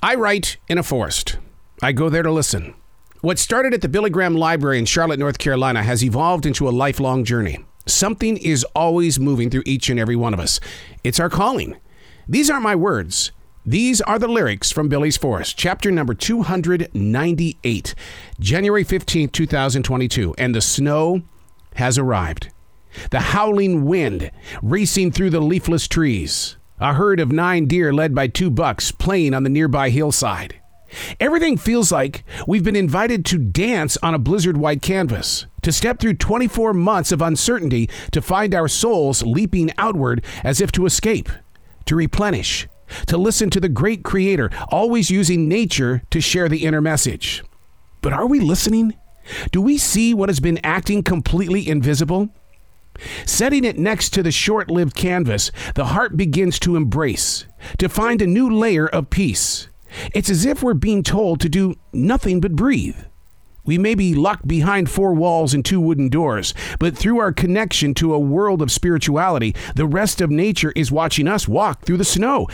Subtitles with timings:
[0.00, 1.38] I write in a forest.
[1.82, 2.74] I go there to listen.
[3.20, 6.70] What started at the Billy Graham Library in Charlotte, North Carolina has evolved into a
[6.70, 7.64] lifelong journey.
[7.84, 10.60] Something is always moving through each and every one of us.
[11.02, 11.78] It's our calling.
[12.28, 13.32] These aren't my words.
[13.66, 17.94] These are the lyrics from Billy's Forest, chapter number 298,
[18.38, 20.32] January 15, 2022.
[20.38, 21.22] And the snow
[21.74, 22.50] has arrived.
[23.10, 24.30] The howling wind
[24.62, 26.56] racing through the leafless trees.
[26.80, 30.60] A herd of nine deer led by two bucks playing on the nearby hillside.
[31.18, 35.98] Everything feels like we've been invited to dance on a blizzard white canvas, to step
[35.98, 41.28] through 24 months of uncertainty to find our souls leaping outward as if to escape,
[41.84, 42.68] to replenish,
[43.06, 47.42] to listen to the great creator, always using nature to share the inner message.
[48.00, 48.94] But are we listening?
[49.50, 52.30] Do we see what has been acting completely invisible?
[53.26, 57.46] Setting it next to the short lived canvas, the heart begins to embrace,
[57.78, 59.68] to find a new layer of peace.
[60.14, 62.96] It's as if we're being told to do nothing but breathe.
[63.64, 67.92] We may be locked behind four walls and two wooden doors, but through our connection
[67.94, 72.04] to a world of spirituality, the rest of nature is watching us walk through the
[72.04, 72.46] snow,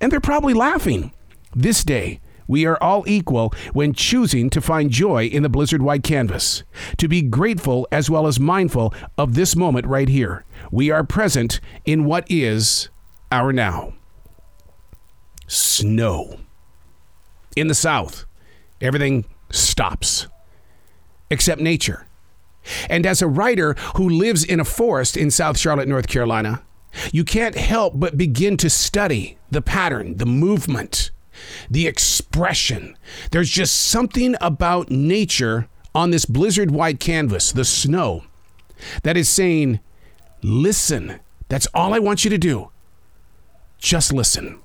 [0.00, 1.12] and they're probably laughing.
[1.54, 2.20] This day,
[2.52, 6.64] we are all equal when choosing to find joy in the blizzard white canvas,
[6.98, 10.44] to be grateful as well as mindful of this moment right here.
[10.70, 12.90] We are present in what is
[13.30, 13.94] our now.
[15.46, 16.40] Snow.
[17.56, 18.26] In the South,
[18.82, 20.26] everything stops
[21.30, 22.06] except nature.
[22.90, 26.62] And as a writer who lives in a forest in South Charlotte, North Carolina,
[27.12, 31.11] you can't help but begin to study the pattern, the movement,
[31.70, 32.96] the expression.
[33.30, 38.24] There's just something about nature on this blizzard white canvas, the snow,
[39.02, 39.80] that is saying,
[40.42, 41.20] listen.
[41.48, 42.70] That's all I want you to do.
[43.78, 44.60] Just listen.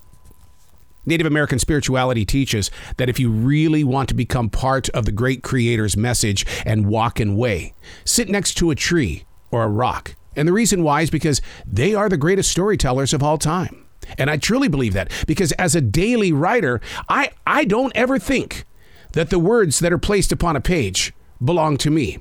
[1.06, 5.42] Native American spirituality teaches that if you really want to become part of the great
[5.42, 10.16] creator's message and walk in way, sit next to a tree or a rock.
[10.36, 13.87] And the reason why is because they are the greatest storytellers of all time.
[14.18, 18.66] And I truly believe that because as a daily writer, I, I don't ever think
[19.14, 21.14] that the words that are placed upon a page
[21.44, 22.20] belong to me.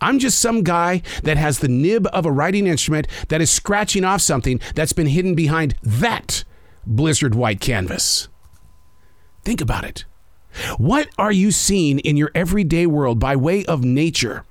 [0.00, 4.04] I'm just some guy that has the nib of a writing instrument that is scratching
[4.04, 6.44] off something that's been hidden behind that
[6.86, 8.28] blizzard white canvas.
[9.44, 10.04] Think about it.
[10.78, 14.44] What are you seeing in your everyday world by way of nature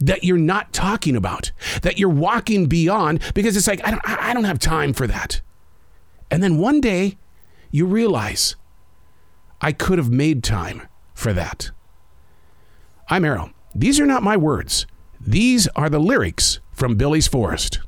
[0.00, 1.52] that you're not talking about,
[1.82, 5.40] that you're walking beyond because it's like, I don't, I don't have time for that.
[6.34, 7.16] And then one day
[7.70, 8.56] you realize
[9.60, 10.82] I could have made time
[11.14, 11.70] for that.
[13.08, 13.52] I'm Arroe.
[13.72, 14.84] These are not my words.
[15.20, 17.78] These are the lyrics from Billy's Forest.